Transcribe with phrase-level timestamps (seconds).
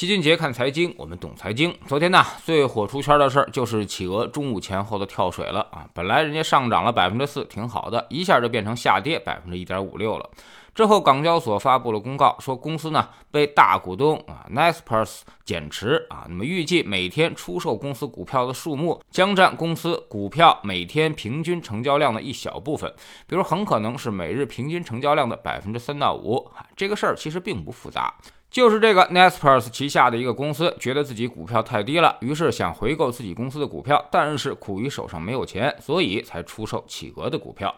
[0.00, 1.76] 齐俊杰看财经，我们懂财经。
[1.86, 5.86] 昨天呢，最火出圈的事儿就是企鹅中午前后的跳水了啊！
[5.92, 10.30] 本来人家上涨了百分之四，挺好的，一下就变成下跌百分之一点五六了。
[10.74, 22.90] 之后，港交所发布了公告，说公司呢被大股东啊 Naspers 减持啊，那么预计每天出售公司股票的数目将占公司股票每天平均成交量的一小部分，
[23.26, 26.38] 比如很可能是每日平均成交量的百分之三到五。
[26.56, 28.14] 啊这个事儿其实并不复杂。
[28.50, 37.72] 就是这个 Naspers 旗下的一个公司，觉得自己股票太低了，于是想回购自己公司的股票，但是苦于手上没有钱，所以才出售企鹅的股票。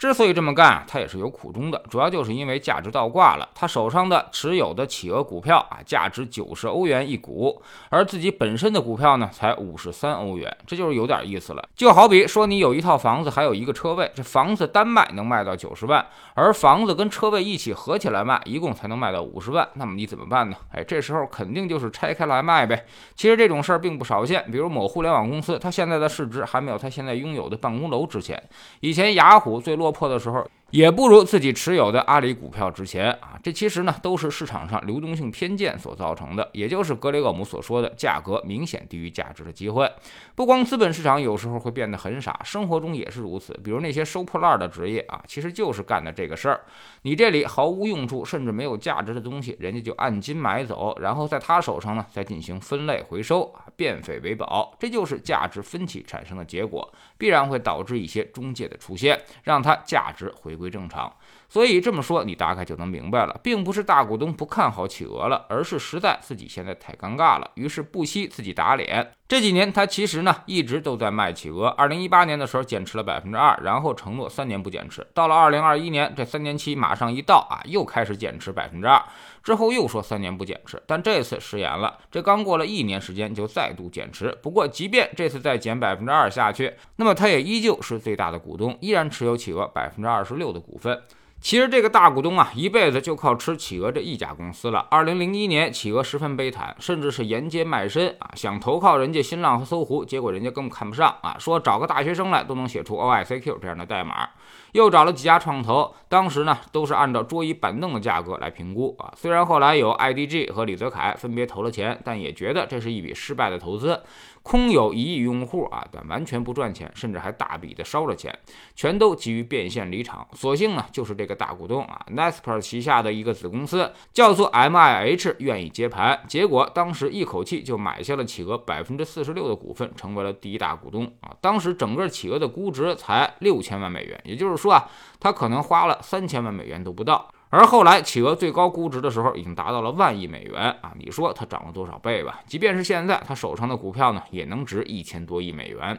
[0.00, 3.46] 之所以这么干，他也是有苦衷的，主要就是因为价值倒挂了。
[3.54, 7.60] 他手上的持有的企鹅股票啊，价值九十欧元一股，
[7.90, 11.62] 而自己本身的股票呢，才五十三欧元，这就是有点意思了。
[11.76, 20.56] 就好比说，你有一套房子，还有一个车位，这房子单卖能卖到九十万，而房子跟车位一起合起来卖，一共才能卖到五十万，那么你怎么办呢？
[20.72, 22.86] 哎，这时候肯定就是拆开来卖呗。
[23.14, 28.42] 其实这种事儿并不少见，比如某互联网公司，它现在的市值还没有它现在拥有的办公楼值钱。
[28.80, 29.89] 以前雅虎最落。
[29.90, 30.46] 破的时候。
[30.70, 33.38] 也不如自己持有的阿里股票值钱啊！
[33.42, 39.90] 这其实呢都是市场上流动性偏见所造成的，也就是格雷厄姆所说的价格明显低于价值的机会。
[40.36, 43.52] 不光资本市场有时候会变得很傻，生活中也是如此。
[43.64, 46.60] 比如那些收破烂的职业啊，其实就是干的这个事儿。
[47.02, 54.76] 你这里毫无用处甚至没有价值的东西，人家就按斤买走，然后在他手上呢再进行分类回收，变废为宝。
[54.78, 60.59] 这就是价值分歧产生的结果，必然会导致一些中介的出现，让它价值回。
[60.60, 61.12] 归正常，
[61.50, 69.12] 所以这么说你大概就能明白了，并不是大股东不看好企鹅了，而是实在自己现在太尴尬了，于是不惜自己打脸。
[69.26, 79.00] 这几年他其实呢一直都在卖企鹅，二零一八年的时候减持了百分之二，然后承诺三年不减持，到了二零二一年这三年期马上一到啊，又开始减持百分之二，
[79.42, 84.36] 之后又说三年不减持，但这次食言了，这刚过了一年时间就再度减持。
[84.42, 90.50] 不过即便这次再减百分之二下去，那么他也依旧是最大的股东，依然持有企鹅百分之二十六。
[90.50, 91.00] 的股份，
[91.40, 94.86] 其实这个大股东啊，一辈子就靠吃企鹅这一家公司了。
[94.90, 104.28] 二零零一年，企鹅十分悲惨，甚至是沿街卖身啊，想投靠人家新浪和搜狐，结果人家根本看不上啊，说找个大学生来都能写出 OICQ 这样的代码。
[104.72, 109.12] 又找了几家创投，当时呢都是按照桌椅板凳的价格来评估啊。
[109.16, 114.02] 虽然后来有 IDG 和李泽楷分别投了钱，但也觉得这是一笔失败的投资。
[114.42, 118.36] 空有一亿用户啊，但完全不赚钱，甚至还大笔的烧了钱，
[118.74, 120.26] 全都急于变现离场。
[120.32, 131.36] 所幸呢，就是这个大股东啊，Nasper 旗下的一个子公司叫做 MIH 愿意接盘，结果当时一口气就买下了企鹅百分之四十六的股份，成为了第一大股东啊。
[131.42, 134.88] 当时整个企鹅的估值才六千万美元，也就是说啊，
[135.18, 137.28] 他可能花了三千万美元都不到。
[137.48, 140.92] 而后来，企鹅最高估值的时候已经达到了万亿美元啊！
[140.96, 142.40] 你说它涨了多少倍吧？
[142.46, 145.98] 即便是现在，他手上的股票呢，也能值一千多亿美元。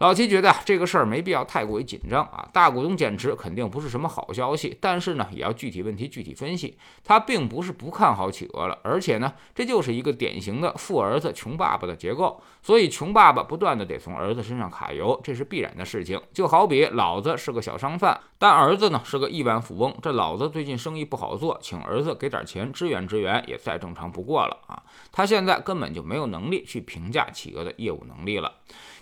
[0.00, 6.78] 老齐觉得这个事儿没必要太过于紧张啊，大股东减持肯定不是什么好消息，但是呢，也要具体问题具体分析。
[7.04, 16.18] 他并不是不看好企鹅了，而且呢，这就是一个典型的富儿子穷爸爸的结构，所以穷爸爸不断的得从儿子身上揩油，这是必然的事情。
[16.32, 24.82] 就好比老子是个小商贩，但儿子呢是个亿万富翁，这老子最近生意不好做，请儿子给点钱支援支援，也再正常不过了啊。
[25.12, 28.50] 他现在根本就没有能力去评价企鹅的业务能力了。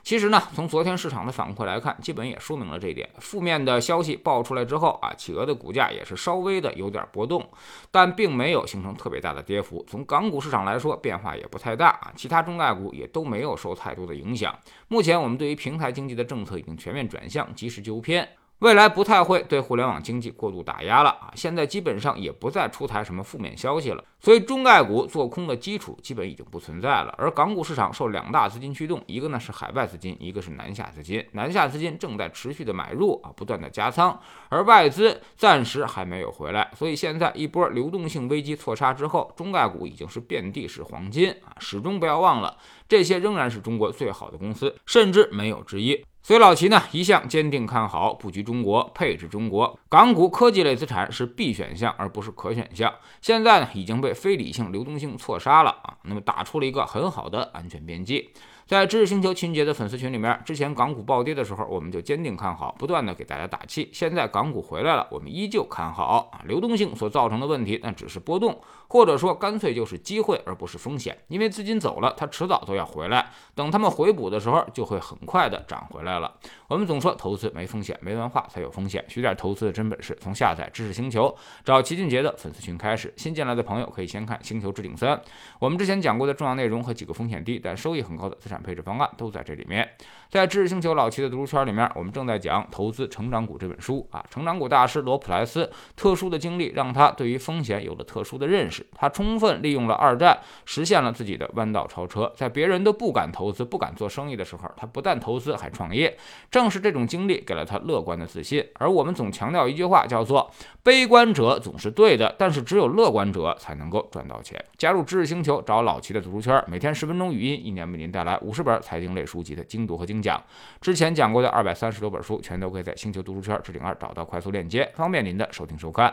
[0.02, 3.08] 其实呢，从昨天市场的反馈来看，基本也说明了这一点。
[3.18, 7.46] 负面的消息爆出来之后啊，企鹅的股价也是稍微的有点波动，
[7.90, 9.84] 但并没有形成特别大的跌幅。
[9.88, 14.56] 从港股市场来说，变化也不太大啊，其他中概股也都没有受太多的影响。
[14.88, 18.28] 目前我们对于平台经济的政策已经全面转向，及时纠偏。
[18.60, 21.30] 未来不太会对互联网经济过度打压了啊！
[21.36, 27.14] 现在基本上也不再出台什么负面消息了，所以中概股做空的基础基本已经不存在了。
[27.16, 31.24] 而港股市场受两大资金驱动，一个呢是海外资金，一个是南下资金。
[31.32, 36.68] 南下资金正在持续的买入啊，不断的加仓，而外资暂时还没有回来。
[36.76, 41.54] 所以现在一波流动性危机错杀之后，中概股已经是遍地是黄金啊！
[41.60, 42.56] 始终不要忘了，
[42.88, 46.04] 这些仍然是中国最好的公司，甚至没有之一。
[46.22, 52.92] 所以老齐呢一向坚定看好布局中国、配置中国港股科技类资产是必选项，而不是可选项。
[53.22, 58.30] 现在呢已经被非理性流动性错杀了啊，那么打出了一个很好的安全边际。
[58.68, 63.88] 在知识星球秦杰的粉丝群里面，之前港股暴跌的时候，我们就坚定看好，不断的给大家打气。
[63.94, 66.42] 现在港股回来了，我们依旧看好啊。
[66.44, 71.16] 流动性所造成的问题，那只是波动，或者说干脆就是机会，而不是风险。
[71.28, 73.30] 因为资金走了，它迟早都要回来。
[73.54, 76.30] 等他们回补的时候，就会很快的涨回来了。
[76.68, 79.02] 我们总说投资没风险，没文化才有风险。
[79.08, 81.34] 学点投资的真本事，从下载知识星球
[81.64, 83.14] 找齐俊杰的粉丝群开始。
[83.16, 85.16] 新进来的朋友可以先看《星球置顶三》，
[85.58, 89.88] 我们之前讲过的重要内容和几个风险低但收益很高的资产配置方案都在这里面。
[90.28, 94.22] 在知识星球老齐的读书圈里面，我们正在讲《投资成长股》这本书啊。
[94.30, 102.30] 成长股大师罗普莱斯特殊的经历让他对于风险有了特殊的认识，他充分利用了二战，实现了自己的弯道超车。
[102.36, 106.14] 在别人都不敢投资、不敢做生意的时候，他不但投资还创业。
[106.50, 108.62] 正是这种经历给了他乐观的自信。
[108.74, 110.50] 而我们总强调一句话，叫做
[110.84, 114.62] “悲观者总是对的，但是只有乐观者才能够赚到钱”。
[114.76, 120.22] 加入知识星球，找老齐的读书圈，每天十分钟语音，一年为您带来五十本财经类书籍的精读和精。
[120.22, 120.42] 讲
[120.80, 126.12] 之前讲过的二百三十多本书，全都可以在星球读书圈置顶二找到快速链接，方便您的收听收看。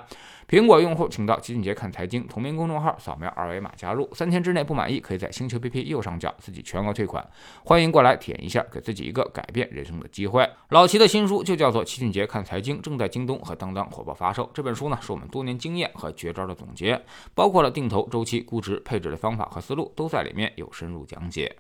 [0.50, 4.08] 苹果用户请到齐俊杰看财经同名公众号，扫描二维码加入。
[4.14, 7.26] 三天之内不满意，可以在星球 PP 右上角自己全额退款。
[7.64, 10.48] 欢迎过来体验一下，给自己一个改变人生的机会。
[10.70, 14.48] 老齐的新书就叫做《齐俊杰看财经》，正在京东和当当火爆发售。
[14.54, 17.02] 这本书呢，是我们多年经验和绝招的总结，
[17.34, 21.56] 包括了定投、周期、估值、配置的方法和思路，都在里面有深入讲解。